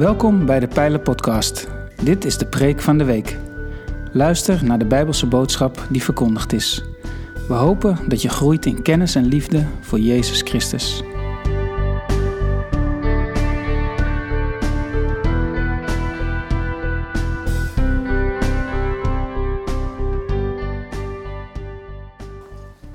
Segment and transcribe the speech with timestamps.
[0.00, 1.68] Welkom bij de Pijlen Podcast.
[2.02, 3.36] Dit is de preek van de week.
[4.12, 6.84] Luister naar de Bijbelse boodschap die verkondigd is.
[7.48, 11.02] We hopen dat je groeit in kennis en liefde voor Jezus Christus.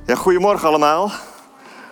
[0.06, 1.12] Ja, goedemorgen allemaal.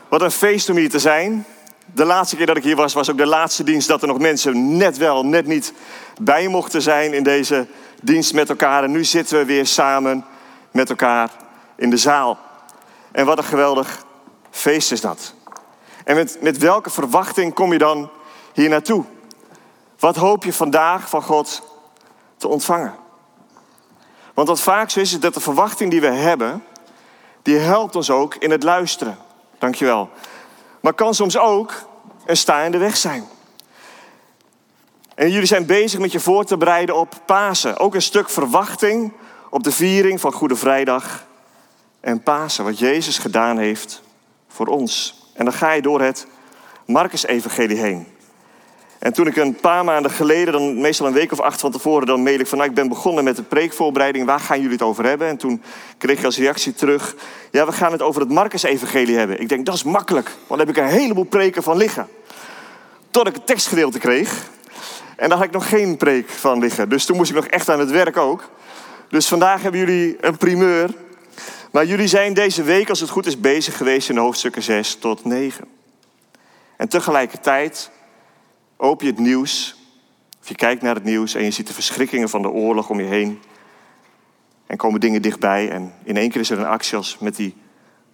[0.10, 1.46] Wat een feest om hier te zijn.
[1.86, 4.20] De laatste keer dat ik hier was, was ook de laatste dienst dat er nog
[4.20, 5.74] mensen net wel, net niet
[6.22, 7.68] bij mochten zijn in deze
[8.02, 8.84] dienst met elkaar.
[8.84, 10.26] En nu zitten we weer samen
[10.72, 11.30] met elkaar
[11.76, 12.40] in de zaal.
[13.12, 14.06] En wat een geweldig
[14.52, 15.34] feest is dat.
[16.06, 18.10] En met, met welke verwachting kom je dan
[18.54, 19.06] hier naartoe?
[20.00, 21.62] Wat hoop je vandaag van God
[22.38, 22.96] te ontvangen?
[24.34, 26.64] Want wat vaak zo is, is dat de verwachting die we hebben,
[27.42, 29.18] die helpt ons ook in het luisteren.
[29.60, 30.10] Dankjewel.
[30.84, 31.74] Maar kan soms ook
[32.26, 33.24] een sta in de weg zijn.
[35.16, 37.78] En jullie zijn bezig met je voor te bereiden op Pasen.
[37.78, 39.14] Ook een stuk verwachting
[39.50, 41.26] op de viering van Goede Vrijdag
[42.00, 42.64] en Pasen.
[42.64, 44.02] Wat Jezus gedaan heeft
[44.48, 45.22] voor ons.
[45.34, 46.28] En dan ga je door het
[46.86, 48.13] Marcus-evangelie heen.
[49.04, 52.08] En toen ik een paar maanden geleden, dan meestal een week of acht van tevoren,
[52.08, 54.82] dan mail ik van nou, ik ben begonnen met de preekvoorbereiding, waar gaan jullie het
[54.82, 55.28] over hebben?
[55.28, 55.62] En toen
[55.98, 57.16] kreeg ik als reactie terug,
[57.52, 59.40] ja, we gaan het over het Marcus-evangelie hebben.
[59.40, 62.08] Ik denk, dat is makkelijk, want dan heb ik een heleboel preken van liggen.
[63.12, 64.50] Tot ik het tekstgedeelte kreeg.
[65.16, 66.90] En daar had ik nog geen preek van liggen.
[66.90, 68.50] Dus toen moest ik nog echt aan het werk ook.
[69.10, 70.90] Dus vandaag hebben jullie een primeur.
[71.72, 75.26] Maar jullie zijn deze week, als het goed is, bezig geweest in hoofdstukken 6 tot
[75.26, 75.66] 9.
[76.78, 77.92] En tegelijkertijd
[78.84, 79.76] open je het nieuws,
[80.42, 83.00] of je kijkt naar het nieuws en je ziet de verschrikkingen van de oorlog om
[83.00, 83.42] je heen.
[84.66, 87.56] En komen dingen dichtbij en in één keer is er een actie als met die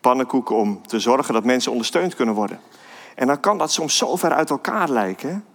[0.02, 2.59] pannenkoeken om te zorgen dat mensen ondersteund kunnen worden.
[3.16, 5.46] En dan kan dat soms zo ver uit elkaar lijken.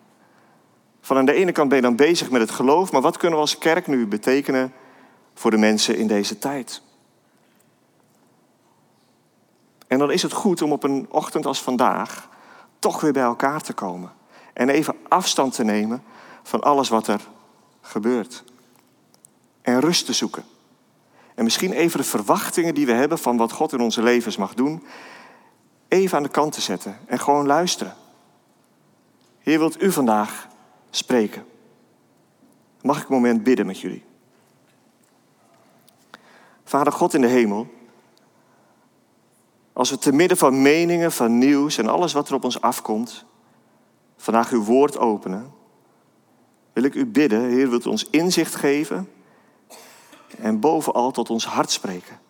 [1.01, 3.39] Van aan de ene kant ben je dan bezig met het geloof, maar wat kunnen
[3.39, 4.73] we als kerk nu betekenen
[5.35, 6.83] voor de mensen in deze tijd?
[9.87, 12.29] En dan is het goed om op een ochtend als vandaag
[12.79, 14.23] toch weer bij elkaar te komen.
[14.55, 16.03] En even afstand te nemen
[16.43, 17.21] van alles wat er
[17.81, 18.45] gebeurt.
[19.63, 20.45] En rust te zoeken.
[21.35, 24.55] En misschien even de verwachtingen die we hebben van wat God in onze levens mag
[24.55, 24.83] doen,
[25.89, 27.95] even aan de kant te zetten en gewoon luisteren.
[29.39, 30.49] Heer, wilt u vandaag
[30.91, 31.47] spreken?
[32.83, 34.05] Mag ik een moment bidden met jullie?
[36.65, 37.67] Vader God in de hemel,
[39.73, 43.25] als we te midden van meningen, van nieuws en alles wat er op ons afkomt,
[44.25, 45.53] vandaag uw woord openen,
[46.73, 49.11] wil ik u bidden, Heer, wilt u ons inzicht geven
[50.39, 52.21] en bovenal tot ons hart spreken.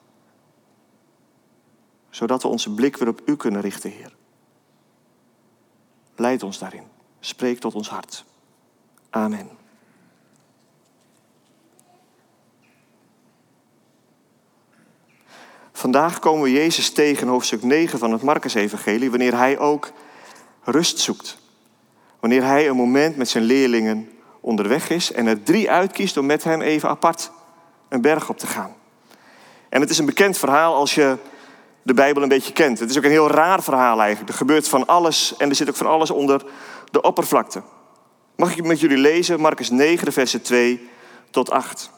[2.10, 4.14] Zodat we onze blik weer op u kunnen richten, Heer.
[6.16, 6.84] Leid ons daarin.
[7.20, 8.24] Spreek tot ons hart.
[9.10, 9.48] Amen.
[15.72, 19.92] Vandaag komen we Jezus tegen hoofdstuk 9 van het Marcus-evangelie, wanneer hij ook
[20.62, 21.42] rust zoekt.
[22.24, 26.44] Wanneer hij een moment met zijn leerlingen onderweg is en er drie uitkiest om met
[26.44, 27.30] hem even apart
[27.88, 28.74] een berg op te gaan.
[29.68, 31.16] En het is een bekend verhaal als je
[31.82, 32.78] de Bijbel een beetje kent.
[32.78, 34.30] Het is ook een heel raar verhaal eigenlijk.
[34.30, 36.44] Er gebeurt van alles en er zit ook van alles onder
[36.90, 37.62] de oppervlakte.
[38.36, 40.88] Mag ik met jullie lezen, Marcus 9, versen 2
[41.30, 41.90] tot 8.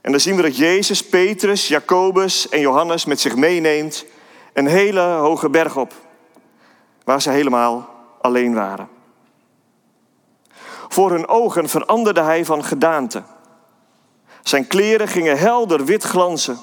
[0.00, 4.04] En dan zien we dat Jezus, Petrus, Jacobus en Johannes met zich meeneemt
[4.52, 6.06] een hele hoge berg op
[7.08, 7.88] waar ze helemaal
[8.20, 8.88] alleen waren.
[10.88, 13.22] Voor hun ogen veranderde hij van gedaante.
[14.42, 16.58] Zijn kleren gingen helder wit glanzen.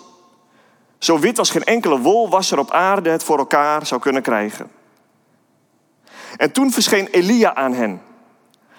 [0.97, 4.72] Zo wit als geen enkele wolwasser op aarde het voor elkaar zou kunnen krijgen.
[6.38, 8.01] En toen verscheen Elia aan hen,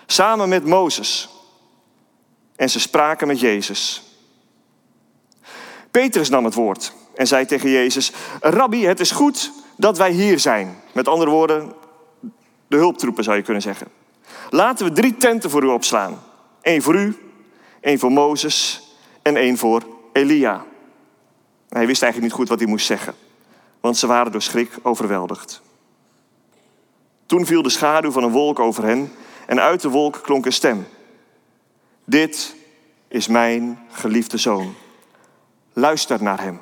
[0.07, 1.29] samen met Mozes.
[2.57, 4.03] En ze spraken met Jezus.
[5.91, 10.39] Petrus nam het woord en zei tegen Jezus: Rabbi, het is goed dat wij hier
[10.39, 10.77] zijn.
[10.93, 11.73] Met andere woorden,
[12.67, 13.89] de hulptroepen zou je kunnen zeggen.
[14.51, 16.23] Laten we drie tenten voor u opslaan.
[16.63, 17.17] Eén voor u,
[17.81, 18.83] één voor Mozes
[19.23, 19.83] en één voor
[20.13, 20.65] Elia.
[21.69, 23.15] Hij wist eigenlijk niet goed wat hij moest zeggen,
[23.81, 25.63] want ze waren door schrik overweldigd.
[27.27, 29.13] Toen viel de schaduw van een wolk over hen
[29.47, 30.87] en uit de wolk klonk een stem.
[32.05, 32.55] Dit
[33.09, 34.75] is mijn geliefde zoon.
[35.73, 36.61] Luister naar hem.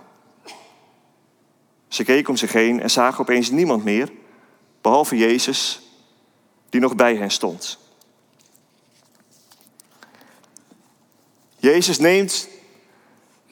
[1.94, 4.12] Ze keken om zich heen en zagen opeens niemand meer,
[4.80, 5.82] behalve Jezus,
[6.70, 7.78] die nog bij hen stond.
[11.56, 12.48] Jezus neemt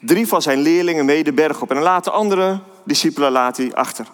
[0.01, 3.75] drie van zijn leerlingen mee de berg op en laat de andere discipelen laat hij
[3.75, 4.07] achter.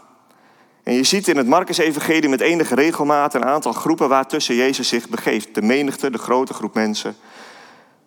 [0.83, 5.09] En je ziet in het Marcus-evangelie met enige regelmaat een aantal groepen waartussen Jezus zich
[5.09, 5.55] begeeft.
[5.55, 7.17] De menigte, de grote groep mensen.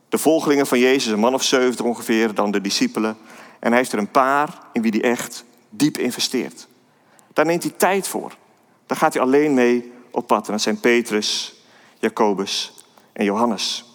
[0.10, 3.18] De volgelingen van Jezus, een man of zeventig ongeveer, dan de discipelen.
[3.60, 6.68] En hij heeft er een paar in wie hij echt diep investeert.
[7.34, 8.36] Daar neemt hij tijd voor.
[8.86, 10.46] Daar gaat hij alleen mee op pad.
[10.46, 11.56] Dat zijn Petrus,
[12.00, 12.74] Jacobus
[13.14, 13.86] en Johannes.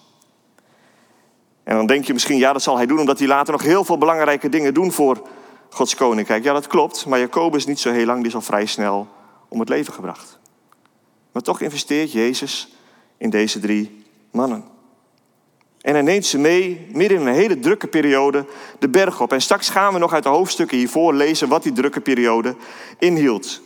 [1.64, 3.84] En dan denk je misschien, ja, dat zal hij doen omdat hij later nog heel
[3.84, 5.28] veel belangrijke dingen doen voor
[5.70, 6.44] Gods koninkrijk.
[6.44, 9.08] Ja, dat klopt, maar Jacobus niet zo heel lang, die is al vrij snel
[9.48, 10.38] om het leven gebracht.
[11.32, 12.68] Maar toch investeert Jezus
[13.16, 14.64] in deze drie mannen.
[15.86, 18.44] En hij neemt ze mee, midden in een hele drukke periode,
[18.78, 19.32] de berg op.
[19.32, 22.56] En straks gaan we nog uit de hoofdstukken hiervoor lezen wat die drukke periode
[22.98, 23.60] inhield.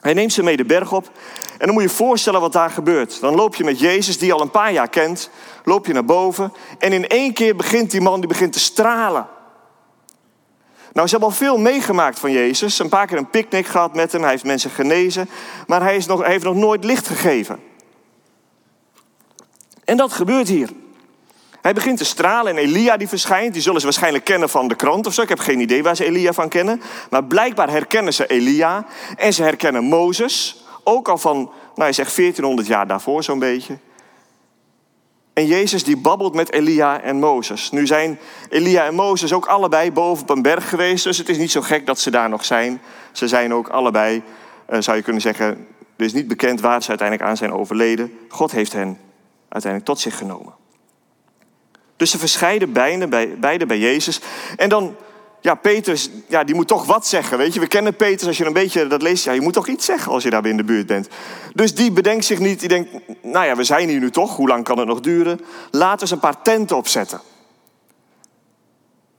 [0.00, 1.10] Hij neemt ze mee de berg op.
[1.58, 3.20] En dan moet je je voorstellen wat daar gebeurt.
[3.20, 5.30] Dan loop je met Jezus, die je al een paar jaar kent,
[5.64, 6.52] loop je naar boven.
[6.78, 9.26] En in één keer begint die man die begint te stralen.
[10.92, 12.78] Nou, ze hebben al veel meegemaakt van Jezus.
[12.78, 14.20] Een paar keer een picknick gehad met hem.
[14.20, 15.28] Hij heeft mensen genezen.
[15.66, 17.60] Maar hij, is nog, hij heeft nog nooit licht gegeven.
[19.84, 20.70] En dat gebeurt hier.
[21.64, 23.52] Hij begint te stralen en Elia die verschijnt.
[23.52, 25.22] Die zullen ze waarschijnlijk kennen van de krant of zo.
[25.22, 26.82] Ik heb geen idee waar ze Elia van kennen.
[27.10, 28.86] Maar blijkbaar herkennen ze Elia.
[29.16, 30.64] En ze herkennen Mozes.
[30.82, 31.36] Ook al van,
[31.74, 33.78] nou je zegt 1400 jaar daarvoor zo'n beetje.
[35.32, 37.70] En Jezus die babbelt met Elia en Mozes.
[37.70, 38.18] Nu zijn
[38.48, 41.04] Elia en Mozes ook allebei boven op een berg geweest.
[41.04, 42.80] Dus het is niet zo gek dat ze daar nog zijn.
[43.12, 44.22] Ze zijn ook allebei,
[44.66, 45.46] eh, zou je kunnen zeggen...
[45.96, 48.18] Het is niet bekend waar ze uiteindelijk aan zijn overleden.
[48.28, 48.98] God heeft hen
[49.48, 50.63] uiteindelijk tot zich genomen.
[51.96, 54.20] Dus ze verscheiden beide bij, beide bij Jezus.
[54.56, 54.96] En dan,
[55.40, 57.38] ja, Petrus, ja, die moet toch wat zeggen.
[57.38, 59.68] Weet je, we kennen Petrus, als je een beetje dat leest, ja, je moet toch
[59.68, 61.08] iets zeggen als je daar in de buurt bent.
[61.54, 62.90] Dus die bedenkt zich niet, die denkt,
[63.22, 65.40] nou ja, we zijn hier nu toch, hoe lang kan het nog duren?
[65.70, 67.20] Laten we een paar tenten opzetten.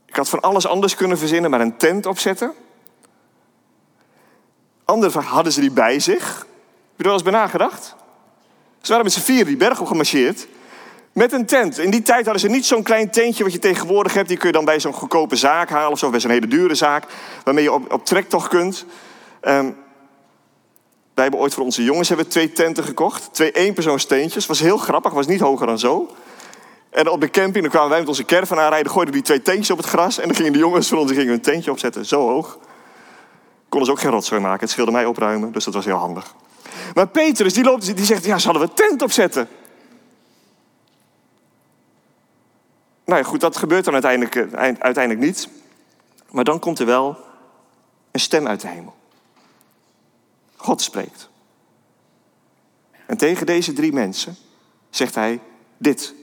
[0.06, 2.54] Ik had van alles anders kunnen verzinnen, maar een tent opzetten.
[4.86, 6.38] Andere hadden ze die bij zich?
[6.38, 6.46] Heb
[6.96, 7.96] je er wel eens bij nagedacht?
[8.82, 10.48] Ze waren met z'n vier die berg op gemarcheerd.
[11.16, 11.78] Met een tent.
[11.78, 14.28] In die tijd hadden ze niet zo'n klein tentje wat je tegenwoordig hebt.
[14.28, 16.76] Die kun je dan bij zo'n goedkope zaak halen of zo, bij zo'n hele dure
[16.76, 17.04] zaak.
[17.44, 18.86] Waarmee je op, op trektocht kunt.
[19.42, 19.76] Um,
[21.14, 23.34] wij hebben ooit voor onze jongens hebben twee tenten gekocht.
[23.34, 24.46] Twee eenpersoonsteentjes.
[24.46, 26.16] Was heel grappig, was niet hoger dan zo.
[26.90, 29.72] En op de camping, dan kwamen wij met onze caravan aanrijden, gooiden die twee tentjes
[29.72, 30.18] op het gras.
[30.20, 32.58] En dan gingen de jongens van ons gingen hun tentje opzetten, zo hoog.
[33.70, 36.36] Konden ze ook geen rotzooi maken, het scheelde mij opruimen, dus dat was heel handig.
[36.94, 39.48] Maar Petrus, die, loopt, die zegt, ja, zullen we tent opzetten?
[43.06, 45.50] Nou ja, goed, dat gebeurt dan uiteindelijk, eh, uiteindelijk niet.
[46.32, 47.18] Maar dan komt er wel
[48.12, 48.96] een stem uit de hemel.
[50.56, 51.30] God spreekt.
[53.06, 54.36] En tegen deze drie mensen
[54.90, 55.40] zegt hij:
[55.78, 56.14] Dit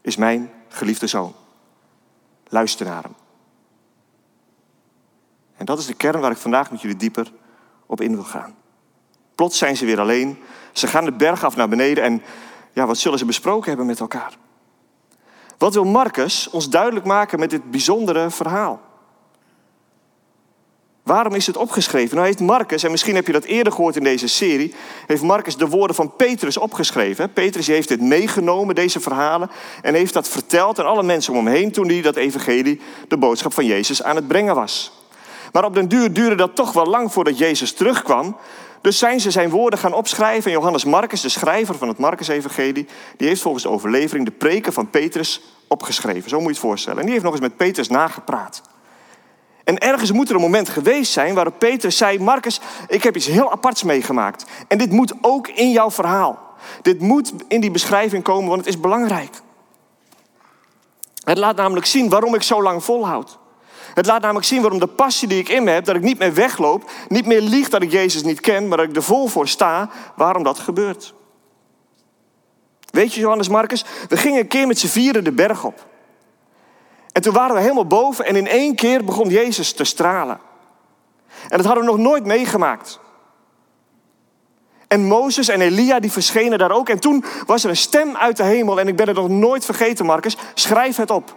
[0.00, 1.34] is mijn geliefde zoon.
[2.48, 3.14] Luister naar hem.
[5.56, 7.32] En dat is de kern waar ik vandaag met jullie dieper
[7.86, 8.54] op in wil gaan.
[9.34, 10.38] Plots zijn ze weer alleen.
[10.72, 12.22] Ze gaan de berg af naar beneden en
[12.72, 14.36] ja, wat zullen ze besproken hebben met elkaar?
[15.58, 18.80] Wat wil Marcus ons duidelijk maken met dit bijzondere verhaal?
[21.04, 22.14] Waarom is het opgeschreven?
[22.14, 24.74] Nou heeft Marcus, en misschien heb je dat eerder gehoord in deze serie,
[25.06, 27.32] heeft Marcus de woorden van Petrus opgeschreven.
[27.32, 29.50] Petrus heeft dit meegenomen, deze verhalen,
[29.82, 33.16] en heeft dat verteld aan alle mensen om hem heen toen hij dat evangelie, de
[33.16, 34.92] boodschap van Jezus, aan het brengen was.
[35.52, 38.36] Maar op den duur duurde dat toch wel lang voordat Jezus terugkwam.
[38.84, 40.50] Dus zijn ze zijn woorden gaan opschrijven.
[40.50, 42.86] En Johannes Marcus, de schrijver van het Marcus-evangelie,
[43.16, 46.30] die heeft volgens de overlevering de preken van Petrus opgeschreven.
[46.30, 46.98] Zo moet je het voorstellen.
[46.98, 48.62] En die heeft nog eens met Petrus nagepraat.
[49.64, 53.26] En ergens moet er een moment geweest zijn waarop Petrus zei: Marcus, ik heb iets
[53.26, 54.44] heel aparts meegemaakt.
[54.68, 56.38] En dit moet ook in jouw verhaal.
[56.82, 59.40] Dit moet in die beschrijving komen, want het is belangrijk.
[61.24, 63.38] Het laat namelijk zien waarom ik zo lang volhoud.
[63.94, 66.18] Het laat namelijk zien waarom de passie die ik in me heb, dat ik niet
[66.18, 69.26] meer wegloop, niet meer lieg dat ik Jezus niet ken, maar dat ik er vol
[69.26, 71.14] voor sta, waarom dat gebeurt.
[72.90, 75.86] Weet je, Johannes Marcus, we gingen een keer met z'n vieren de berg op.
[77.12, 80.38] En toen waren we helemaal boven en in één keer begon Jezus te stralen.
[81.48, 83.00] En dat hadden we nog nooit meegemaakt.
[84.88, 86.88] En Mozes en Elia die verschenen daar ook.
[86.88, 88.80] En toen was er een stem uit de hemel.
[88.80, 90.36] En ik ben het nog nooit vergeten, Marcus.
[90.54, 91.36] Schrijf het op.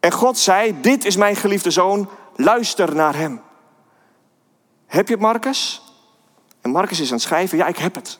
[0.00, 3.40] En God zei, dit is mijn geliefde zoon, luister naar hem.
[4.86, 5.82] Heb je het, Marcus?
[6.60, 8.18] En Marcus is aan het schrijven, ja, ik heb het.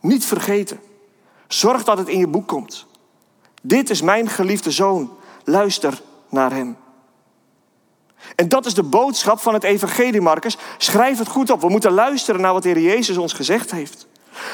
[0.00, 0.80] Niet vergeten.
[1.48, 2.86] Zorg dat het in je boek komt.
[3.62, 6.76] Dit is mijn geliefde zoon, luister naar hem.
[8.36, 10.56] En dat is de boodschap van het evangelie, Marcus.
[10.78, 11.60] Schrijf het goed op.
[11.60, 14.06] We moeten luisteren naar wat de Heer Jezus ons gezegd heeft.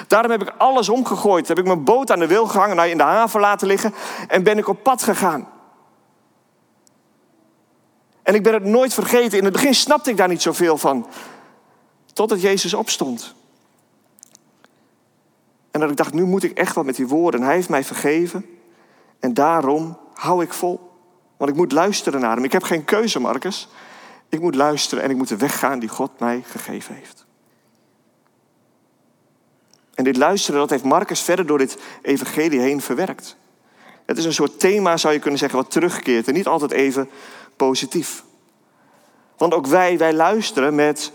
[0.07, 1.49] Daarom heb ik alles omgegooid.
[1.49, 3.95] Heb ik mijn boot aan de wil gehangen, nou, in de haven laten liggen
[4.29, 5.49] en ben ik op pad gegaan.
[8.29, 9.39] En ik ben het nooit vergeten.
[9.39, 11.07] In het begin snapte ik daar niet zoveel van.
[12.13, 13.35] Totdat Jezus opstond.
[15.71, 17.43] En dat ik dacht, nu moet ik echt wat met die woorden.
[17.43, 18.47] Hij heeft mij vergeven.
[19.21, 20.91] En daarom hou ik vol.
[21.37, 22.45] Want ik moet luisteren naar hem.
[22.45, 23.69] Ik heb geen keuze, Marcus.
[24.29, 27.27] Ik moet luisteren en ik moet de weg gaan die God mij gegeven heeft.
[29.95, 33.37] En dit luisteren, dat heeft Marcus verder door dit evangelie heen verwerkt.
[34.07, 36.29] Het is een soort thema, zou je kunnen zeggen, wat terugkeert.
[36.29, 37.09] En niet altijd even
[37.59, 38.25] positief.
[39.37, 41.13] Want ook wij, wij luisteren met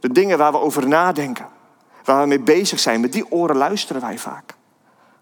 [0.00, 1.48] de dingen waar we over nadenken.
[2.04, 3.00] Waar we mee bezig zijn.
[3.00, 4.54] Met die oren luisteren wij vaak.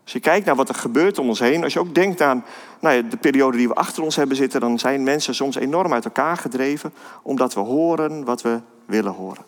[0.02, 2.44] Als je kijkt naar wat er gebeurt om ons heen, als je ook denkt aan
[2.80, 5.92] nou ja, de periode die we achter ons hebben zitten, dan zijn mensen soms enorm
[5.92, 9.44] uit elkaar gedreven, omdat we horen wat we willen horen.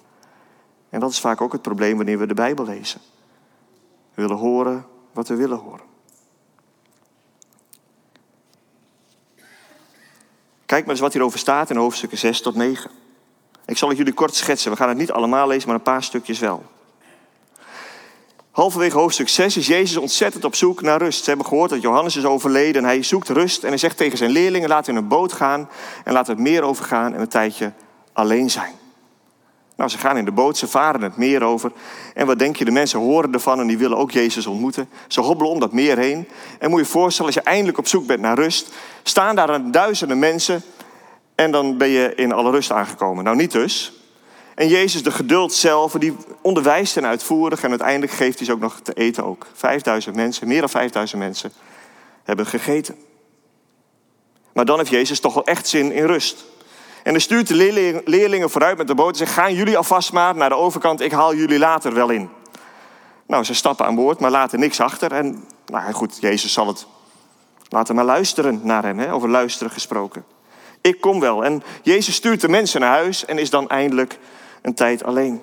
[0.90, 3.00] En dat is vaak ook het probleem wanneer we de Bijbel lezen.
[4.14, 5.85] We willen horen wat we willen horen.
[10.66, 12.90] Kijk maar eens wat hierover staat in hoofdstukken 6 tot 9.
[13.66, 14.70] Ik zal het jullie kort schetsen.
[14.70, 16.64] We gaan het niet allemaal lezen, maar een paar stukjes wel.
[18.50, 21.24] Halverwege hoofdstuk 6 is Jezus ontzettend op zoek naar rust.
[21.24, 23.62] Ze hebben gehoord dat Johannes is overleden en hij zoekt rust.
[23.62, 25.68] En hij zegt tegen zijn leerlingen, we in een boot gaan
[26.04, 27.72] en we het meer overgaan en een tijdje
[28.12, 28.74] alleen zijn.
[29.76, 31.72] Nou, ze gaan in de boot, ze varen het meer over.
[32.14, 34.88] En wat denk je, de mensen horen ervan en die willen ook Jezus ontmoeten.
[35.08, 36.28] Ze hobbelen om dat meer heen.
[36.58, 39.70] En moet je je voorstellen, als je eindelijk op zoek bent naar rust, staan daar
[39.70, 40.62] duizenden mensen
[41.34, 43.24] en dan ben je in alle rust aangekomen.
[43.24, 43.92] Nou, niet dus.
[44.54, 48.60] En Jezus, de geduld zelf, die onderwijst hen uitvoerig en uiteindelijk geeft hij ze ook
[48.60, 49.46] nog te eten ook.
[49.52, 51.52] Vijfduizend mensen, meer dan vijfduizend mensen,
[52.24, 52.96] hebben gegeten.
[54.52, 56.44] Maar dan heeft Jezus toch wel echt zin in rust.
[57.06, 60.36] En dan stuurt de leerlingen vooruit met de boot en zegt: Gaan jullie alvast maar
[60.36, 62.28] naar de overkant, ik haal jullie later wel in.
[63.26, 65.12] Nou, ze stappen aan boord, maar laten niks achter.
[65.12, 66.86] En nou goed, Jezus zal het
[67.68, 69.12] laten maar luisteren naar hem, hè?
[69.12, 70.24] over luisteren gesproken.
[70.80, 71.44] Ik kom wel.
[71.44, 74.18] En Jezus stuurt de mensen naar huis en is dan eindelijk
[74.62, 75.42] een tijd alleen.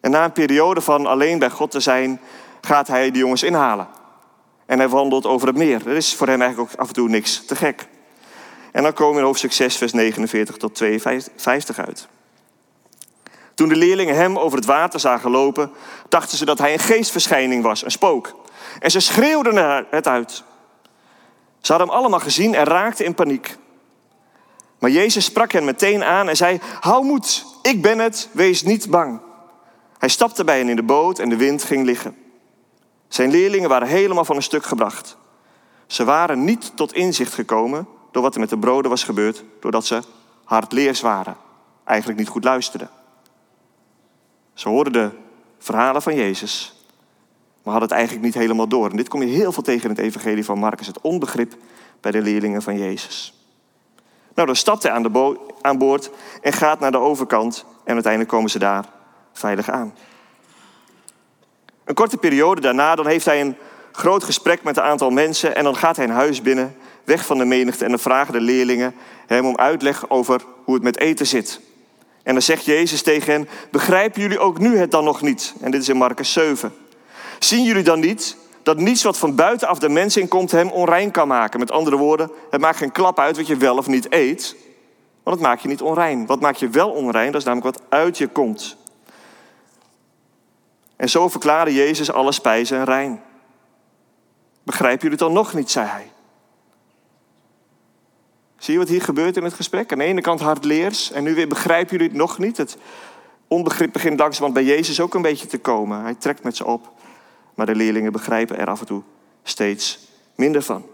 [0.00, 2.20] En na een periode van alleen bij God te zijn,
[2.60, 3.88] gaat hij de jongens inhalen.
[4.66, 5.86] En hij wandelt over het meer.
[5.86, 7.92] Er is voor hem eigenlijk ook af en toe niks te gek.
[8.74, 12.08] En dan komen we in hoofdstuk 6, vers 49 tot 52 uit.
[13.54, 15.70] Toen de leerlingen hem over het water zagen lopen,
[16.08, 18.44] dachten ze dat hij een geestverschijning was, een spook.
[18.78, 20.42] En ze schreeuwden het uit.
[21.60, 23.56] Ze hadden hem allemaal gezien en raakten in paniek.
[24.78, 28.90] Maar Jezus sprak hen meteen aan en zei: Hou moed, ik ben het, wees niet
[28.90, 29.20] bang.
[29.98, 32.16] Hij stapte bij hen in de boot en de wind ging liggen.
[33.08, 35.16] Zijn leerlingen waren helemaal van een stuk gebracht.
[35.86, 39.86] Ze waren niet tot inzicht gekomen door wat er met de broden was gebeurd, doordat
[39.86, 40.02] ze
[40.44, 41.36] hardleers waren,
[41.84, 42.90] eigenlijk niet goed luisterden.
[44.52, 45.10] Ze hoorden de
[45.58, 46.84] verhalen van Jezus,
[47.62, 48.90] maar hadden het eigenlijk niet helemaal door.
[48.90, 51.54] En dit kom je heel veel tegen in het evangelie van Marcus, het onbegrip
[52.00, 53.34] bij de leerlingen van Jezus.
[54.34, 56.10] Nou, dan stapt hij aan, de aan boord
[56.42, 58.84] en gaat naar de overkant en uiteindelijk komen ze daar
[59.32, 59.94] veilig aan.
[61.84, 63.56] Een korte periode daarna, dan heeft hij een
[63.92, 67.38] groot gesprek met een aantal mensen en dan gaat hij een huis binnen, weg van
[67.38, 68.94] de menigte en dan vragen de leerlingen
[69.26, 71.60] hem om uitleg over hoe het met eten zit.
[72.22, 75.54] En dan zegt Jezus tegen hen, begrijpen jullie ook nu het dan nog niet?
[75.60, 76.74] En dit is in Marcus 7.
[77.38, 81.28] Zien jullie dan niet dat niets wat van buitenaf de mens inkomt hem onrein kan
[81.28, 81.60] maken.
[81.60, 84.56] Met andere woorden, het maakt geen klap uit wat je wel of niet eet,
[85.22, 86.26] want het maakt je niet onrein.
[86.26, 88.76] Wat maakt je wel onrein, dat is namelijk wat uit je komt.
[90.96, 93.22] En zo verklaarde Jezus alle spijzen rein.
[94.62, 96.12] Begrijpen jullie het dan nog niet, zei hij.
[98.64, 99.92] Zie je wat hier gebeurt in het gesprek?
[99.92, 102.56] Aan de ene kant hardleers en nu weer begrijpen jullie het nog niet.
[102.56, 102.76] Het
[103.48, 106.02] onbegrip begint langzamerhand bij Jezus ook een beetje te komen.
[106.02, 106.92] Hij trekt met ze op.
[107.54, 109.02] Maar de leerlingen begrijpen er af en toe
[109.42, 109.98] steeds
[110.34, 110.84] minder van.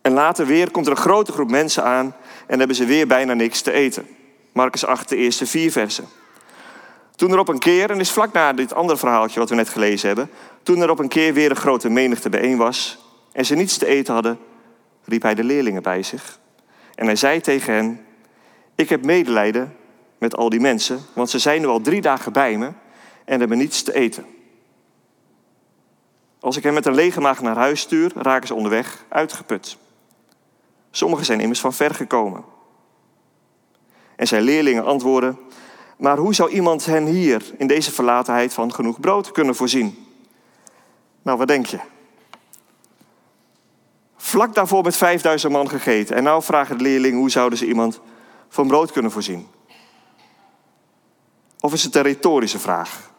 [0.00, 2.14] En later weer komt er een grote groep mensen aan
[2.46, 4.06] en hebben ze weer bijna niks te eten.
[4.52, 6.08] Marcus 8, de eerste vier versen.
[7.16, 9.68] Toen er op een keer, en is vlak na dit andere verhaaltje wat we net
[9.68, 10.30] gelezen hebben,
[10.62, 12.98] toen er op een keer weer een grote menigte bijeen was
[13.32, 14.38] en ze niets te eten hadden,
[15.10, 16.38] riep hij de leerlingen bij zich.
[16.94, 18.04] En hij zei tegen hen,
[18.74, 19.76] ik heb medelijden
[20.18, 22.72] met al die mensen, want ze zijn nu al drie dagen bij me
[23.24, 24.24] en hebben niets te eten.
[26.40, 29.76] Als ik hen met een lege maag naar huis stuur, raken ze onderweg uitgeput.
[30.90, 32.44] Sommigen zijn immers van ver gekomen.
[34.16, 35.38] En zijn leerlingen antwoorden:
[35.96, 40.06] Maar hoe zou iemand hen hier in deze verlatenheid van genoeg brood kunnen voorzien?
[41.22, 41.78] Nou, wat denk je?
[44.30, 46.16] Vlak daarvoor met 5000 man gegeten.
[46.16, 48.00] En nou vragen de leerlingen: hoe zouden ze iemand
[48.48, 49.48] van brood kunnen voorzien?
[51.60, 53.10] Of is het een retorische vraag?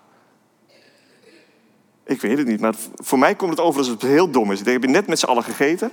[2.03, 4.59] Ik weet het niet, maar voor mij komt het over als het heel dom is.
[4.59, 5.91] Ik heb je net met z'n allen gegeten?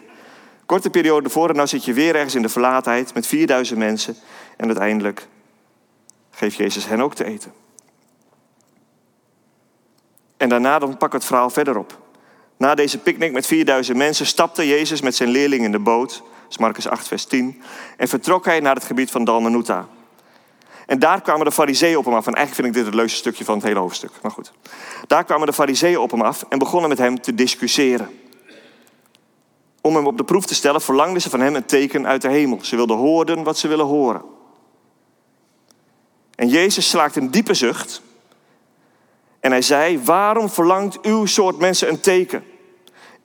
[0.66, 4.16] Korte periode ervoor en nou zit je weer ergens in de verlaatheid met 4000 mensen.
[4.56, 5.26] En uiteindelijk
[6.30, 7.52] geeft Jezus hen ook te eten.
[10.37, 12.07] En daarna dan pak het verhaal verder op.
[12.58, 16.50] Na deze picknick met 4000 mensen stapte Jezus met zijn leerling in de boot, dat
[16.50, 17.62] is Marcus 8, vers 10,
[17.96, 19.88] en vertrok hij naar het gebied van Dalmanuta.
[20.88, 22.26] En daar kwamen de fariseeën op hem af.
[22.26, 24.10] En eigenlijk vind ik dit het leukste stukje van het hele hoofdstuk.
[24.22, 24.52] Maar goed.
[25.06, 28.20] Daar kwamen de fariseeën op hem af en begonnen met hem te discussiëren.
[29.80, 32.28] Om hem op de proef te stellen verlangden ze van hem een teken uit de
[32.28, 32.58] hemel.
[32.62, 34.22] Ze wilden horen wat ze willen horen.
[36.34, 38.02] En Jezus slaakte een diepe zucht.
[39.40, 42.44] En hij zei, waarom verlangt uw soort mensen een teken?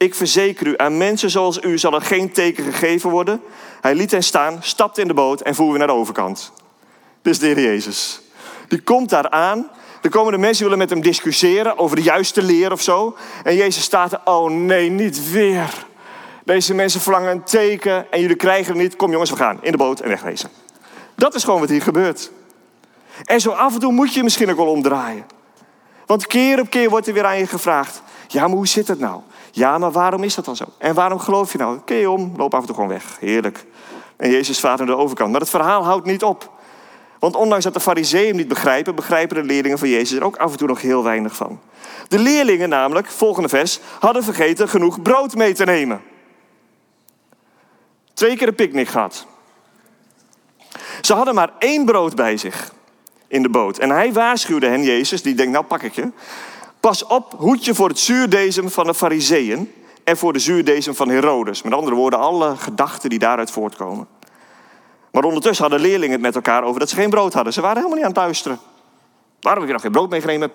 [0.04, 3.42] Ik verzeker u, aan mensen zoals u zal er geen teken gegeven worden.
[3.82, 6.52] Hij liet hen staan, stapte in de boot en voer weer naar de overkant.
[7.22, 8.22] Dit is de Heer Jezus.
[8.68, 9.70] Die komt daar aan.
[10.02, 13.16] Er komen de mensen die willen met hem discussiëren over de juiste leer of zo.
[13.44, 15.86] En Jezus staat er, oh nee, niet weer.
[16.46, 18.96] Deze mensen verlangen een teken en jullie krijgen het niet.
[18.96, 20.50] Kom jongens, we gaan in de boot en wegwezen.
[21.16, 22.32] Dat is gewoon wat hier gebeurt.
[23.24, 25.26] En zo af en toe moet je misschien ook wel omdraaien.
[26.06, 28.02] Want keer op keer wordt er weer aan je gevraagd.
[28.28, 29.22] Ja, maar hoe zit het nou?
[29.56, 30.66] Ja, maar waarom is dat dan zo?
[30.78, 31.80] En waarom geloof je nou?
[31.86, 33.18] Je om, loop af en toe gewoon weg.
[33.20, 33.66] Heerlijk.
[34.16, 35.32] En Jezus vaart naar de overkant.
[35.32, 36.52] Maar het verhaal houdt niet op.
[37.20, 40.52] Want ondanks dat de fariseeën niet begrijpen, begrijpen de leerlingen van Jezus er ook af
[40.52, 41.60] en toe nog heel weinig van.
[42.08, 46.02] De leerlingen namelijk, volgende vers, hadden vergeten genoeg brood mee te nemen.
[48.14, 49.26] Twee keer een picknick gehad.
[51.02, 52.74] Ze hadden maar één brood bij zich
[53.28, 53.78] in de boot.
[53.78, 56.12] En hij waarschuwde hen, Jezus, die denkt, nou pak ik je.
[56.90, 59.74] Pas op, hoedje voor het zuurdezem van de fariseeën
[60.04, 61.62] en voor de zuurdezem van Herodes.
[61.62, 64.08] Met andere woorden, alle gedachten die daaruit voortkomen.
[65.12, 67.54] Maar ondertussen hadden leerlingen het met elkaar over dat ze geen brood hadden.
[67.54, 68.60] Ze waren helemaal niet aan het luisteren.
[69.42, 70.52] Waarom heb je nog geen brood meegenomen?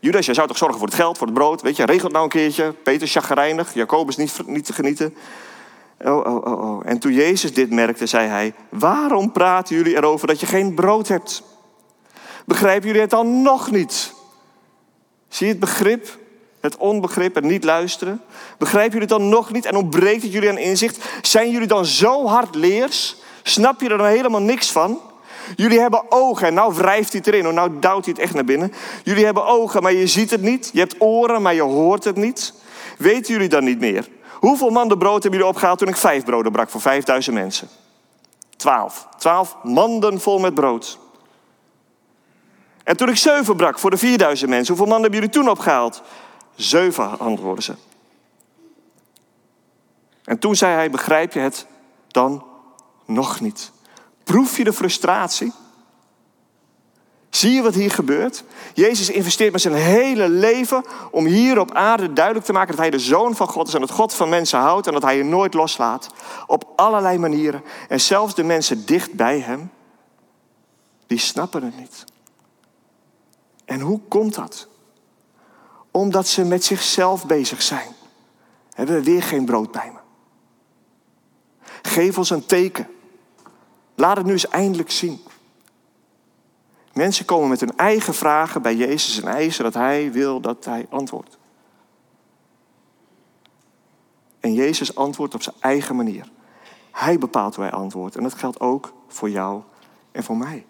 [0.00, 1.62] Judas, jij zou toch zorgen voor het geld, voor het brood?
[1.62, 2.72] Weet je, regelt nou een keertje.
[2.72, 5.14] Peter chagrijnig, Jacobus niet, niet te genieten.
[5.98, 6.80] Oh, oh, oh, oh.
[6.84, 11.08] En toen Jezus dit merkte, zei hij: Waarom praten jullie erover dat je geen brood
[11.08, 11.42] hebt?
[12.44, 14.15] Begrijpen jullie het dan nog niet?
[15.28, 16.18] Zie je het begrip?
[16.60, 18.22] Het onbegrip, het niet luisteren?
[18.58, 21.04] Begrijpen jullie het dan nog niet en ontbreekt het jullie aan inzicht?
[21.22, 23.16] Zijn jullie dan zo hard leers?
[23.42, 25.00] Snap je er dan helemaal niks van?
[25.56, 28.72] Jullie hebben ogen en nou wrijft hij erin, nou duwt hij het echt naar binnen.
[29.04, 30.70] Jullie hebben ogen, maar je ziet het niet.
[30.72, 32.52] Je hebt oren, maar je hoort het niet.
[32.98, 34.08] Weten jullie dan niet meer?
[34.32, 37.68] Hoeveel manden brood hebben jullie opgehaald toen ik vijf broden brak voor vijfduizend mensen?
[38.56, 39.08] Twaalf.
[39.18, 40.98] Twaalf manden vol met brood.
[42.86, 46.02] En toen ik zeven brak voor de 4000 mensen, hoeveel mannen hebben jullie toen opgehaald?
[46.54, 47.74] Zeven, antwoorden ze.
[50.24, 51.66] En toen zei hij, begrijp je het
[52.08, 52.44] dan
[53.04, 53.72] nog niet?
[54.24, 55.52] Proef je de frustratie?
[57.30, 58.44] Zie je wat hier gebeurt?
[58.74, 62.90] Jezus investeert met zijn hele leven om hier op aarde duidelijk te maken dat hij
[62.90, 65.24] de zoon van God is en dat God van mensen houdt en dat hij je
[65.24, 66.08] nooit loslaat.
[66.46, 67.62] Op allerlei manieren.
[67.88, 69.70] En zelfs de mensen dicht bij hem,
[71.06, 72.04] die snappen het niet.
[73.66, 74.68] En hoe komt dat?
[75.90, 77.94] Omdat ze met zichzelf bezig zijn.
[78.74, 79.98] Hebben we weer geen brood bij me.
[81.82, 82.88] Geef ons een teken.
[83.94, 85.20] Laat het nu eens eindelijk zien.
[86.92, 90.86] Mensen komen met hun eigen vragen bij Jezus en eisen dat Hij wil dat Hij
[90.90, 91.38] antwoordt.
[94.40, 96.30] En Jezus antwoordt op zijn eigen manier.
[96.92, 98.16] Hij bepaalt hoe hij antwoordt.
[98.16, 99.62] En dat geldt ook voor jou
[100.12, 100.66] en voor mij.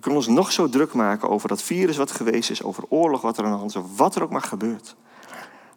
[0.00, 3.20] We kunnen ons nog zo druk maken over dat virus wat geweest is, over oorlog
[3.20, 4.96] wat er aan de hand is, wat er ook maar gebeurt.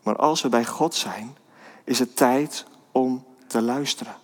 [0.04, 1.38] Maar als we bij God zijn,
[1.84, 4.16] is het tijd om te luisteren.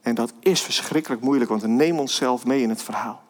[0.00, 3.22] En dat is verschrikkelijk moeilijk, want we nemen onszelf mee in het verhaal.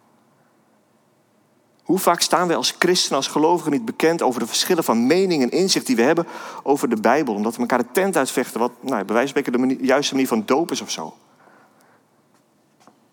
[1.82, 5.42] Hoe vaak staan wij als christenen, als gelovigen niet bekend over de verschillen van mening
[5.42, 6.26] en inzicht die we hebben
[6.62, 7.34] over de Bijbel?
[7.34, 10.28] Omdat we elkaar de tent uitvechten, wat nou, bij wijze van spreken de juiste manier
[10.28, 11.14] van doop is of zo.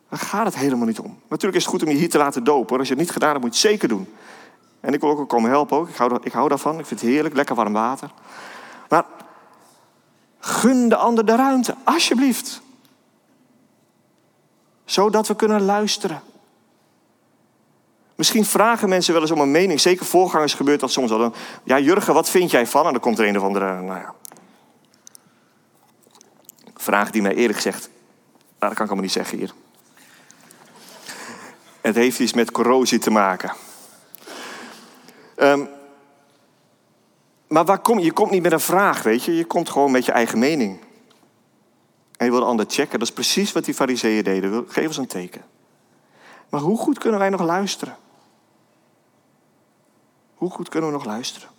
[0.09, 1.19] Daar gaat het helemaal niet om.
[1.27, 2.77] Natuurlijk is het goed om je hier te laten dopen.
[2.77, 4.13] Als je het niet gedaan hebt, moet je het zeker doen.
[4.79, 5.89] En ik wil ook komen helpen ook.
[5.89, 6.79] Ik hou, ik hou daarvan.
[6.79, 7.35] Ik vind het heerlijk.
[7.35, 8.11] Lekker warm water.
[8.89, 9.05] Maar
[10.39, 11.75] gun de ander de ruimte.
[11.83, 12.61] Alsjeblieft.
[14.85, 16.21] Zodat we kunnen luisteren.
[18.15, 19.79] Misschien vragen mensen wel eens om een mening.
[19.79, 21.33] Zeker voorgangers gebeurt dat soms al.
[21.63, 22.85] Ja, Jurgen, wat vind jij van?
[22.85, 24.13] En dan komt er een of andere, nou ja.
[26.75, 27.89] Vraag die mij eerlijk gezegd,
[28.37, 29.53] nou, dat kan ik allemaal niet zeggen hier.
[31.87, 33.53] Het heeft iets met corrosie te maken.
[35.37, 35.69] Um,
[37.47, 39.35] maar waar kom, je komt niet met een vraag, weet je.
[39.35, 40.79] Je komt gewoon met je eigen mening.
[42.17, 42.99] En je wil de ander checken.
[42.99, 44.65] Dat is precies wat die fariseeën deden.
[44.67, 45.45] Geef ons een teken.
[46.49, 47.97] Maar hoe goed kunnen wij nog luisteren?
[50.35, 51.49] Hoe goed kunnen we nog luisteren?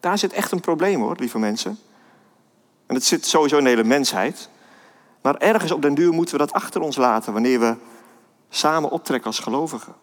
[0.00, 1.78] Daar zit echt een probleem hoor, lieve mensen.
[2.86, 4.48] En het zit sowieso in de hele mensheid.
[5.26, 7.76] Maar ergens op den duur moeten we dat achter ons laten wanneer we
[8.48, 9.94] samen optrekken als gelovigen.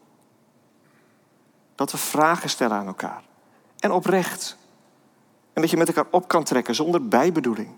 [1.75, 3.23] Dat we vragen stellen aan elkaar.
[3.79, 4.57] En oprecht.
[5.53, 7.69] En dat je met elkaar op kan trekken zonder bijbedoeling.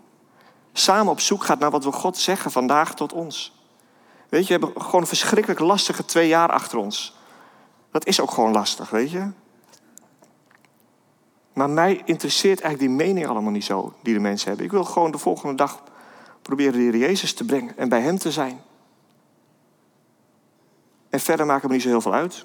[0.72, 3.54] Samen op zoek gaat naar wat we God zeggen vandaag tot ons.
[4.28, 7.16] Weet je, we hebben gewoon een verschrikkelijk lastige twee jaar achter ons.
[7.90, 9.30] Dat is ook gewoon lastig, weet je.
[11.52, 14.66] Maar mij interesseert eigenlijk die mening allemaal niet zo die de mensen hebben.
[14.66, 15.82] Ik wil gewoon de volgende dag
[16.46, 18.60] proberen de Heer Jezus te brengen en bij Hem te zijn.
[21.08, 22.44] En verder maakt me niet zo heel veel uit.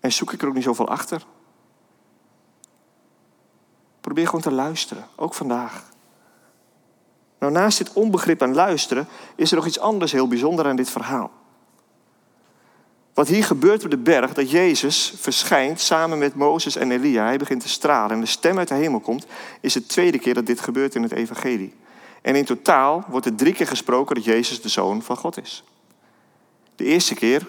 [0.00, 1.26] En zoek ik er ook niet zoveel achter.
[4.00, 5.88] Probeer gewoon te luisteren, ook vandaag.
[7.38, 10.90] Nou, naast dit onbegrip aan luisteren is er nog iets anders heel bijzonder aan dit
[10.90, 11.30] verhaal.
[13.20, 17.24] Wat hier gebeurt op de berg, dat Jezus verschijnt samen met Mozes en Elia.
[17.24, 19.26] Hij begint te stralen en de stem uit de hemel komt,
[19.60, 21.74] is de tweede keer dat dit gebeurt in het evangelie.
[22.22, 25.64] En in totaal wordt er drie keer gesproken dat Jezus de Zoon van God is.
[26.76, 27.46] De eerste keer,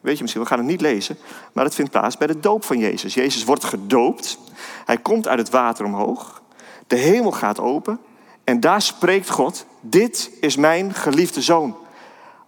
[0.00, 1.18] weet je misschien, we gaan het niet lezen,
[1.52, 3.14] maar het vindt plaats bij de doop van Jezus.
[3.14, 4.38] Jezus wordt gedoopt,
[4.84, 6.42] hij komt uit het water omhoog,
[6.86, 8.00] de hemel gaat open
[8.44, 11.76] en daar spreekt God, dit is mijn geliefde Zoon.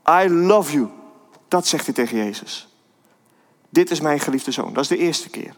[0.09, 0.89] I love you.
[1.49, 2.69] Dat zegt hij tegen Jezus.
[3.69, 4.73] Dit is mijn geliefde zoon.
[4.73, 5.55] Dat is de eerste keer.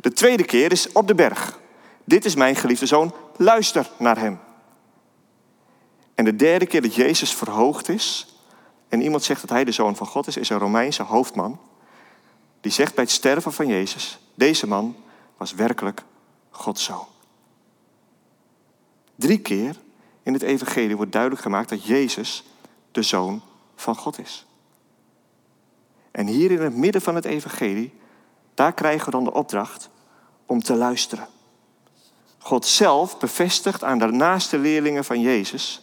[0.00, 1.58] De tweede keer is op de berg.
[2.04, 3.14] Dit is mijn geliefde zoon.
[3.36, 4.38] Luister naar hem.
[6.14, 8.26] En de derde keer dat Jezus verhoogd is
[8.88, 11.60] en iemand zegt dat hij de zoon van God is, is een Romeinse hoofdman.
[12.60, 14.96] Die zegt bij het sterven van Jezus, deze man
[15.36, 16.02] was werkelijk
[16.50, 17.06] Gods zoon.
[19.16, 19.76] Drie keer
[20.22, 22.44] in het evangelie wordt duidelijk gemaakt dat Jezus
[22.92, 23.42] de zoon
[23.76, 24.46] van God is.
[26.14, 27.94] En hier in het midden van het evangelie,
[28.54, 29.90] daar krijgen we dan de opdracht
[30.46, 31.26] om te luisteren.
[32.38, 35.82] God zelf bevestigt aan de naaste leerlingen van Jezus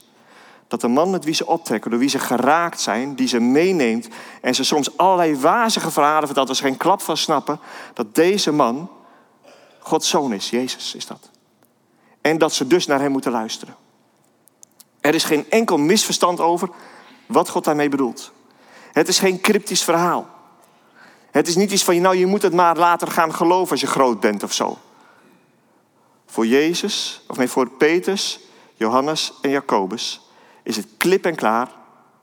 [0.67, 4.07] dat de man met wie ze optrekken, door wie ze geraakt zijn, die ze meeneemt
[4.41, 7.59] en ze soms allerlei wazige verhalen vertelt, waar ze geen klap van snappen,
[7.93, 8.89] dat deze man
[9.79, 11.29] Gods zoon is, Jezus is dat.
[12.21, 13.75] En dat ze dus naar hem moeten luisteren.
[14.99, 16.69] Er is geen enkel misverstand over
[17.25, 18.31] wat God daarmee bedoelt.
[18.91, 20.29] Het is geen cryptisch verhaal.
[21.31, 23.87] Het is niet iets van, nou je moet het maar later gaan geloven als je
[23.87, 24.77] groot bent of zo.
[26.25, 28.39] Voor Jezus, of nee, voor Petrus,
[28.75, 30.21] Johannes en Jacobus
[30.63, 31.71] is het klip en klaar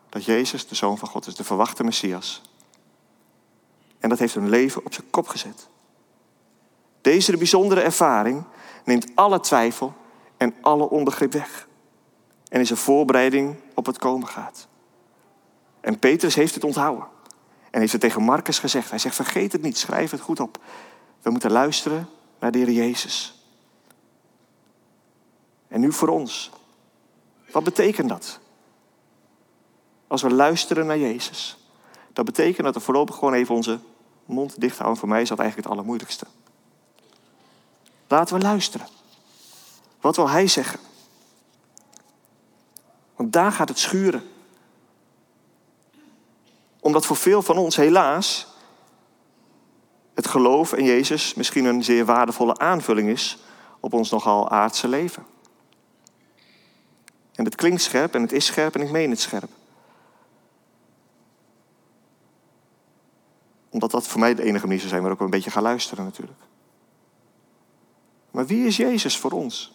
[0.09, 2.43] dat Jezus de Zoon van God is, de verwachte Messias.
[3.99, 5.69] En dat heeft hun leven op zijn kop gezet.
[7.01, 8.45] Deze bijzondere ervaring
[8.85, 9.95] neemt alle twijfel
[10.37, 11.69] en alle onbegrip weg.
[12.49, 14.69] En is een voorbereiding op het komen gaat.
[15.81, 17.07] En Petrus heeft het onthouden.
[17.71, 18.91] En heeft het tegen Marcus gezegd.
[18.91, 20.59] Hij zegt, vergeet het niet, schrijf het goed op.
[21.23, 23.43] We moeten luisteren naar de Heer Jezus.
[25.69, 26.51] En nu voor ons.
[27.53, 28.39] Wat betekent dat?
[30.07, 31.59] Als we luisteren naar Jezus.
[32.13, 33.79] Dat betekent dat we voorlopig gewoon even onze
[34.25, 34.99] mond dicht houden.
[34.99, 36.27] Voor mij is dat eigenlijk het allermoeilijkste.
[38.09, 38.87] Laten we luisteren.
[40.01, 40.81] Wat wil Hij zeggen?
[43.17, 44.23] Want daar gaat het schuren
[46.89, 48.47] omdat voor veel van ons helaas
[50.15, 53.39] het geloof in Jezus misschien een zeer waardevolle aanvulling is
[53.81, 55.27] op ons nogal aardse leven.
[57.35, 59.51] En het klinkt scherp en het is scherp en ik meen het scherp.
[63.71, 66.05] Omdat dat voor mij de enige manier zou zijn waar ik een beetje ga luisteren
[66.05, 66.41] natuurlijk.
[68.31, 69.75] Maar wie is Jezus voor ons?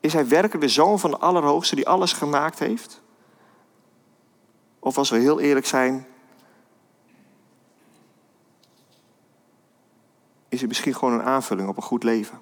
[0.00, 3.01] Is hij werkelijk de zoon van de Allerhoogste die alles gemaakt heeft?
[4.92, 6.06] Of als we heel eerlijk zijn,
[10.48, 12.40] is het misschien gewoon een aanvulling op een goed leven.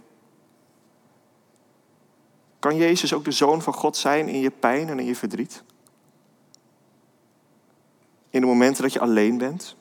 [2.59, 5.63] Kan Jezus ook de zoon van God zijn in je pijn en in je verdriet?
[8.31, 9.77] In de momenten dat je alleen bent?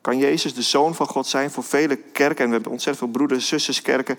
[0.00, 2.42] Kan Jezus de zoon van God zijn voor vele kerken?
[2.44, 4.18] En we hebben ontzettend veel broeders en zusterskerken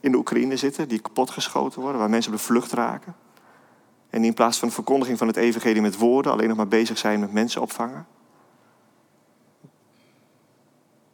[0.00, 3.16] in de Oekraïne zitten, die kapotgeschoten worden, waar mensen op de vlucht raken.
[4.10, 6.68] En die in plaats van de verkondiging van het evangelie met woorden alleen nog maar
[6.68, 8.06] bezig zijn met mensen opvangen.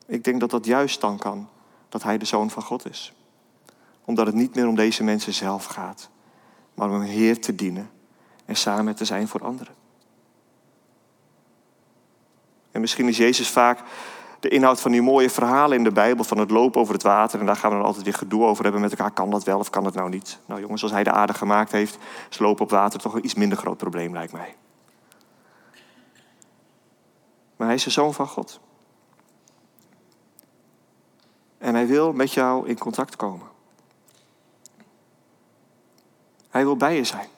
[0.06, 1.48] Ik denk dat dat juist dan kan,
[1.88, 3.12] dat hij de zoon van God is.
[4.04, 6.08] Omdat het niet meer om deze mensen zelf gaat,
[6.74, 7.90] maar om een Heer te dienen
[8.44, 9.74] en samen te zijn voor anderen.
[12.70, 13.80] En misschien is Jezus vaak
[14.44, 17.40] de inhoud van die mooie verhalen in de Bijbel, van het lopen over het water.
[17.40, 19.10] En daar gaan we dan altijd weer gedoe over hebben met elkaar.
[19.10, 20.38] Kan dat wel of kan dat nou niet?
[20.46, 21.98] Nou jongens, als hij de aarde gemaakt heeft,
[22.30, 24.56] is lopen op water toch een iets minder groot probleem, lijkt mij.
[27.56, 28.60] Maar Hij is de zoon van God.
[31.58, 33.46] En hij wil met jou in contact komen.
[36.48, 37.28] Hij wil bij je zijn.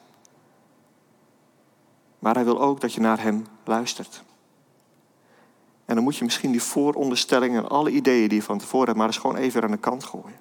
[2.19, 4.23] Maar hij wil ook dat je naar hem luistert.
[5.87, 8.97] En dan moet je misschien die vooronderstellingen en alle ideeën die je van tevoren hebt,
[8.97, 10.39] maar eens gewoon even aan de kant gooien.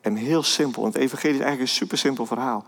[0.00, 2.64] En heel simpel, want het evangelie is eigenlijk een super simpel verhaal.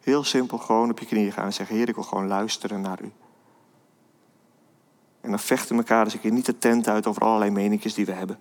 [0.00, 3.02] Heel simpel gewoon op je knieën gaan en zeggen, Heer, ik wil gewoon luisteren naar
[3.02, 3.12] u.
[5.20, 7.94] En dan vechten we elkaar dus een keer niet de tent uit over allerlei meningjes
[7.94, 8.38] die we hebben.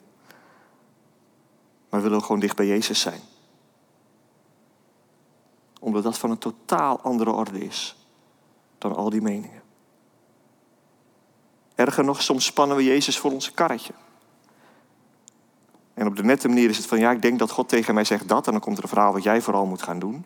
[1.90, 3.20] Maar we willen gewoon dicht bij Jezus zijn.
[5.80, 8.08] Omdat dat van een totaal andere orde is
[8.78, 9.55] dan al die meningen.
[11.76, 13.94] Erger nog, soms spannen we Jezus voor ons karretje.
[15.94, 18.04] En op de nette manier is het van, ja, ik denk dat God tegen mij
[18.04, 18.46] zegt dat.
[18.46, 20.26] En dan komt er een verhaal wat jij vooral moet gaan doen.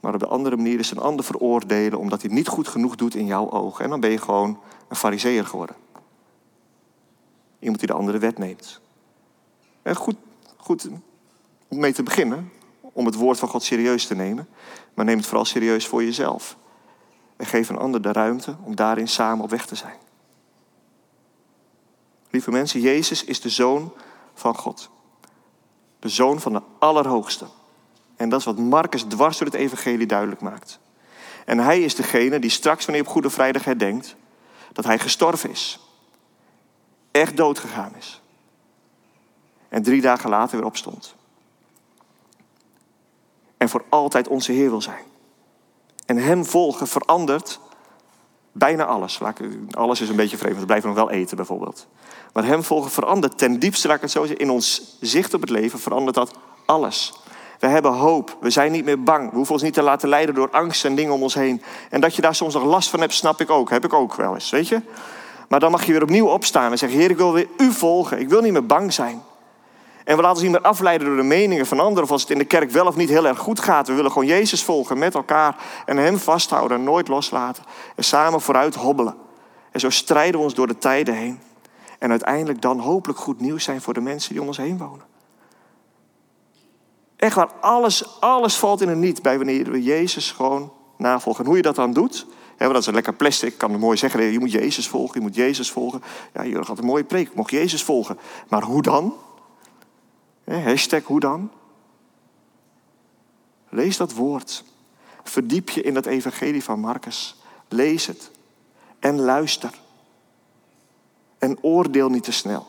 [0.00, 3.14] Maar op de andere manier is een ander veroordelen omdat hij niet goed genoeg doet
[3.14, 3.84] in jouw ogen.
[3.84, 5.76] En dan ben je gewoon een fariseer geworden.
[7.58, 8.80] Iemand die de andere wet neemt.
[9.82, 10.16] En goed,
[10.56, 10.88] goed
[11.68, 14.48] om mee te beginnen, om het woord van God serieus te nemen.
[14.94, 16.56] Maar neem het vooral serieus voor jezelf.
[17.38, 19.96] En geef een ander de ruimte om daarin samen op weg te zijn.
[22.30, 23.92] Lieve mensen, Jezus is de zoon
[24.34, 24.90] van God.
[25.98, 27.46] De zoon van de Allerhoogste.
[28.16, 30.78] En dat is wat Marcus dwars door het evangelie duidelijk maakt.
[31.44, 34.16] En hij is degene die straks, wanneer op Goede Vrijdag herdenkt,
[34.72, 35.80] dat hij gestorven is.
[37.10, 38.20] Echt dood gegaan is.
[39.68, 41.14] En drie dagen later weer opstond.
[43.56, 45.04] En voor altijd onze Heer wil zijn.
[46.08, 47.60] En hem volgen verandert
[48.52, 49.20] bijna alles.
[49.70, 51.86] Alles is een beetje vreemd, we blijven nog wel eten bijvoorbeeld.
[52.32, 55.40] Maar hem volgen verandert ten diepste, laat ik het zo zeggen, in ons zicht op
[55.40, 56.34] het leven verandert dat
[56.66, 57.12] alles.
[57.58, 58.36] We hebben hoop.
[58.40, 59.30] We zijn niet meer bang.
[59.30, 61.62] We hoeven ons niet te laten leiden door angst en dingen om ons heen.
[61.90, 63.70] En dat je daar soms nog last van hebt, snap ik ook.
[63.70, 64.80] Heb ik ook wel eens, weet je?
[65.48, 68.20] Maar dan mag je weer opnieuw opstaan en zeggen: Heer, ik wil weer u volgen.
[68.20, 69.22] Ik wil niet meer bang zijn.
[70.08, 72.04] En we laten niet meer afleiden door de meningen van anderen.
[72.04, 73.88] Of als het in de kerk wel of niet heel erg goed gaat.
[73.88, 75.56] We willen gewoon Jezus volgen met elkaar.
[75.86, 77.62] En hem vasthouden en nooit loslaten.
[77.96, 79.16] En samen vooruit hobbelen.
[79.70, 81.40] En zo strijden we ons door de tijden heen.
[81.98, 85.04] En uiteindelijk dan hopelijk goed nieuws zijn voor de mensen die om ons heen wonen.
[87.16, 91.40] Echt waar, alles, alles valt in het niet bij wanneer we Jezus gewoon navolgen.
[91.40, 93.96] En hoe je dat dan doet, hè, dat is lekker plastic, ik kan het mooi
[93.96, 96.02] zeggen, je moet Jezus volgen, je moet Jezus volgen.
[96.34, 98.18] Ja, je had een mooie preek, ik mocht Jezus volgen.
[98.48, 99.14] Maar hoe dan?
[100.48, 101.50] Hashtag hoe dan?
[103.68, 104.64] Lees dat woord.
[105.22, 107.36] Verdiep je in dat evangelie van Marcus.
[107.68, 108.30] Lees het.
[108.98, 109.70] En luister.
[111.38, 112.66] En oordeel niet te snel.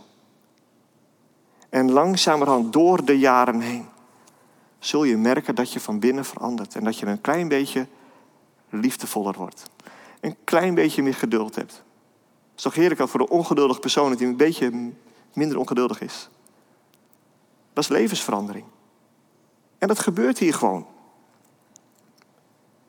[1.69, 3.87] En langzamerhand door de jaren heen
[4.79, 6.75] zul je merken dat je van binnen verandert.
[6.75, 7.87] En dat je een klein beetje
[8.69, 9.63] liefdevoller wordt.
[10.21, 11.71] Een klein beetje meer geduld hebt.
[11.71, 14.91] Het is toch heerlijk voor de ongeduldige persoon hij een beetje
[15.33, 16.29] minder ongeduldig is.
[17.79, 18.65] Dat is levensverandering.
[19.77, 20.87] En dat gebeurt hier gewoon.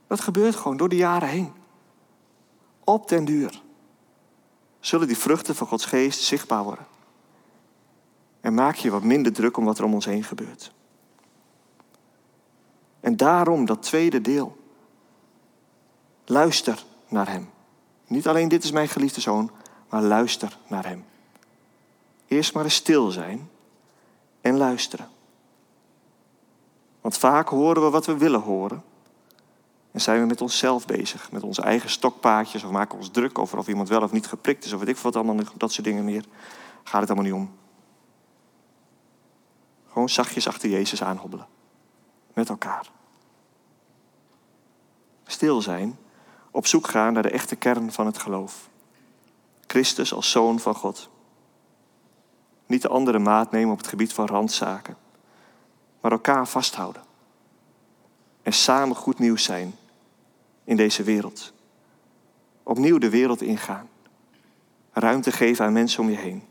[0.06, 1.52] Dat gebeurt gewoon door de jaren heen.
[2.84, 3.62] Op den duur
[4.80, 6.86] zullen die vruchten van Gods geest zichtbaar worden.
[8.40, 10.72] En maak je wat minder druk om wat er om ons heen gebeurt.
[13.00, 14.56] En daarom dat tweede deel.
[16.24, 17.50] Luister naar Hem.
[18.06, 19.50] Niet alleen dit is mijn geliefde zoon,
[19.88, 21.04] maar luister naar Hem.
[22.26, 23.50] Eerst maar eens stil zijn
[24.40, 25.08] en luisteren.
[27.00, 28.82] Want vaak horen we wat we willen horen.
[29.90, 33.58] En zijn we met onszelf bezig, met onze eigen stokpaardjes, of maken ons druk over
[33.58, 36.04] of iemand wel of niet geprikt is, of weet ik wat allemaal, dat soort dingen
[36.04, 36.24] meer.
[36.84, 37.54] Gaat het allemaal niet om.
[39.88, 41.46] Gewoon zachtjes achter Jezus aanhobbelen
[42.34, 42.90] met elkaar.
[45.26, 45.98] Stil zijn,
[46.50, 48.68] op zoek gaan naar de echte kern van het geloof.
[49.66, 51.08] Christus als zoon van God.
[52.70, 54.96] Niet de andere maat nemen op het gebied van randzaken,
[56.00, 57.02] maar elkaar vasthouden.
[58.42, 59.74] En samen goed nieuws zijn
[60.64, 61.52] in deze wereld.
[62.62, 63.88] Opnieuw de wereld ingaan.
[64.92, 66.42] Ruimte geven aan mensen om je heen.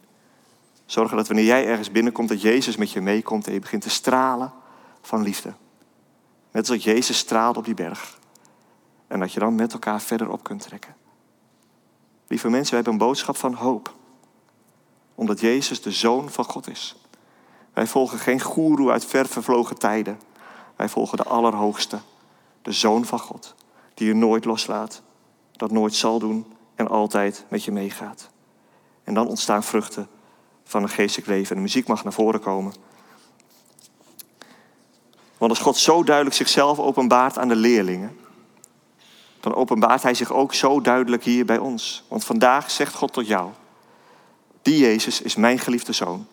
[0.86, 3.90] Zorgen dat wanneer jij ergens binnenkomt, dat Jezus met je meekomt en je begint te
[3.90, 4.54] stralen
[5.02, 5.54] van liefde.
[6.52, 8.20] Net zoals Jezus straalde op die berg.
[9.08, 10.96] En dat je dan met elkaar verder op kunt trekken.
[12.28, 13.98] Lieve mensen, we hebben een boodschap van hoop.
[15.20, 16.96] Omdat Jezus de Zoon van God is.
[17.74, 20.20] Wij volgen geen goeroe uit ver vervlogen tijden.
[20.76, 22.00] Wij volgen de Allerhoogste,
[22.62, 23.56] de Zoon van God.
[23.94, 25.02] Die je nooit loslaat,
[25.52, 28.30] dat nooit zal doen en altijd met je meegaat.
[29.04, 30.08] En dan ontstaan vruchten
[30.64, 31.50] van een geestelijk leven.
[31.50, 32.74] En de muziek mag naar voren komen.
[35.38, 38.18] Want als God zo duidelijk zichzelf openbaart aan de leerlingen,
[39.40, 42.04] dan openbaart Hij zich ook zo duidelijk hier bij ons.
[42.08, 43.52] Want vandaag zegt God tot jou,
[44.70, 46.28] die Jezus is mijn geliefde zoon.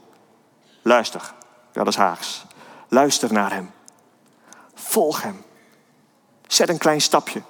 [0.82, 1.34] Luister,
[1.72, 2.44] dat is Haags.
[2.88, 3.70] Luister naar Hem.
[4.74, 5.42] Volg Hem.
[6.46, 7.42] Zet een klein stapje.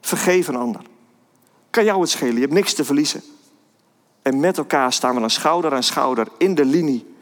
[0.00, 0.80] Vergeef een ander.
[1.70, 3.22] Kan jou het schelen, je hebt niks te verliezen.
[4.22, 7.14] En met elkaar staan we dan schouder aan schouder in de linie.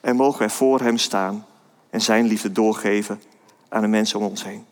[0.00, 1.46] En mogen we voor Hem staan
[1.90, 3.22] en Zijn liefde doorgeven
[3.68, 4.66] aan de mensen om ons heen.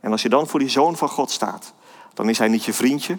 [0.00, 1.72] En als je dan voor die Zoon van God staat,
[2.14, 3.18] dan is Hij niet je vriendje,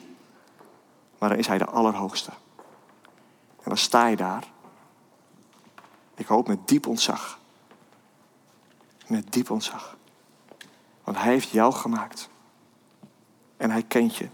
[1.24, 2.32] maar dan is Hij de Allerhoogste.
[3.58, 4.44] En dan sta je daar.
[6.16, 7.40] Ik hoop met diep ontzag.
[9.08, 9.98] Met diep ontzag.
[11.04, 12.30] Want Hij heeft jou gemaakt.
[13.58, 14.30] En Hij kent je.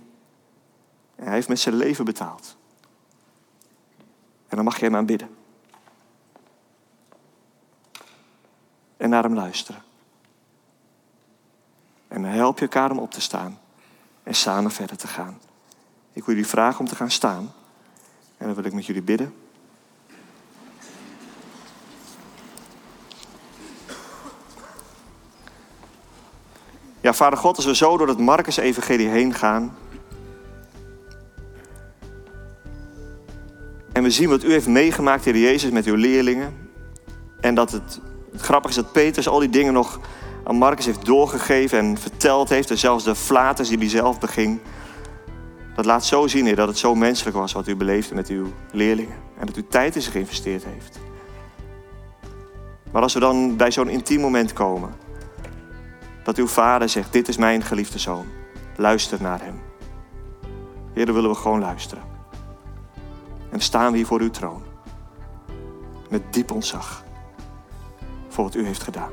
[1.15, 2.55] En Hij heeft met zijn leven betaald.
[4.47, 5.35] En dan mag je Hem aanbidden.
[8.97, 9.83] En naar Hem luisteren.
[12.07, 13.59] En dan help je elkaar om op te staan.
[14.23, 15.39] En samen verder te gaan.
[16.19, 17.53] Ik wil jullie vragen om te gaan staan.
[18.37, 19.33] En dan wil ik met jullie bidden.
[27.01, 29.77] Ja, Vader God, als we zo door het Marcus-evangelie heen gaan.
[33.91, 36.69] En we zien wat u heeft meegemaakt, Heer Jezus, met uw leerlingen.
[37.41, 37.99] En dat het,
[38.31, 39.99] het grappige is dat Petrus al die dingen nog
[40.43, 42.69] aan Marcus heeft doorgegeven en verteld heeft.
[42.69, 44.59] En zelfs de flaters die hij zelf beging.
[45.79, 48.47] Dat laat zo zien, Heer, dat het zo menselijk was wat u beleefde met uw
[48.71, 49.17] leerlingen.
[49.37, 50.99] En dat u tijd in zich geïnvesteerd heeft.
[52.91, 54.95] Maar als we dan bij zo'n intiem moment komen
[56.23, 58.25] dat uw vader zegt, dit is mijn geliefde zoon.
[58.75, 59.61] Luister naar hem.
[60.93, 62.03] Heer, dan willen we gewoon luisteren.
[63.49, 64.63] En staan we hier voor uw troon.
[66.09, 67.03] Met diep ontzag.
[68.27, 69.11] Voor wat u heeft gedaan.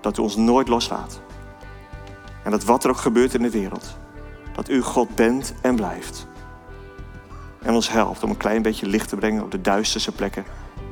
[0.00, 1.20] Dat u ons nooit loslaat.
[2.44, 4.00] En dat wat er ook gebeurt in de wereld.
[4.54, 6.26] Dat u God bent en blijft.
[7.62, 10.44] En ons helpt om een klein beetje licht te brengen op de duisterste plekken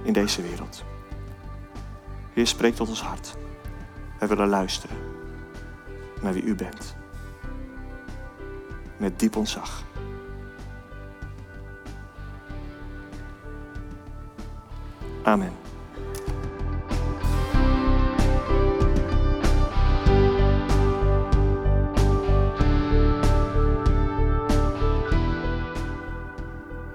[0.03, 0.85] in deze wereld.
[2.33, 3.37] Heer, spreek tot ons hart.
[4.18, 4.96] Wij willen luisteren
[6.23, 6.96] naar wie u bent.
[8.96, 9.85] Met diep ontzag.
[15.23, 15.53] Amen.